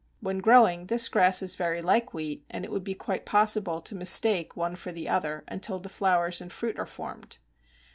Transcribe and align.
When 0.19 0.39
growing, 0.39 0.87
this 0.87 1.07
grass 1.09 1.43
is 1.43 1.55
very 1.55 1.79
like 1.79 2.11
wheat, 2.11 2.43
and 2.49 2.65
it 2.65 2.71
would 2.71 2.83
be 2.83 2.95
quite 2.95 3.23
possible 3.23 3.79
to 3.81 3.93
mistake 3.93 4.57
one 4.57 4.75
for 4.75 4.91
the 4.91 5.07
other 5.07 5.43
until 5.47 5.77
the 5.77 5.89
flowers 5.89 6.41
and 6.41 6.51
fruit 6.51 6.79
are 6.79 6.87
formed. 6.87 7.37